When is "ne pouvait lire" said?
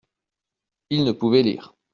1.03-1.75